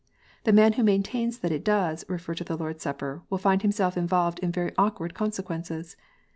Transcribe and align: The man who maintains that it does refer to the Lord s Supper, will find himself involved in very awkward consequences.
The 0.45 0.51
man 0.51 0.73
who 0.73 0.83
maintains 0.83 1.37
that 1.37 1.51
it 1.51 1.63
does 1.63 2.05
refer 2.09 2.33
to 2.33 2.43
the 2.43 2.57
Lord 2.57 2.77
s 2.77 2.81
Supper, 2.81 3.21
will 3.29 3.37
find 3.37 3.61
himself 3.61 3.95
involved 3.95 4.39
in 4.39 4.51
very 4.51 4.71
awkward 4.75 5.13
consequences. 5.13 5.95